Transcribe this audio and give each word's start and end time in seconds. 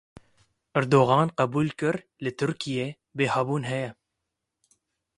Erdogan 0.79 1.33
qebul 1.41 1.69
kir 1.79 1.97
ku 2.03 2.09
li 2.23 2.31
Tirkiyeyê 2.37 2.89
bihabûn 3.17 3.63
heye. 3.69 3.89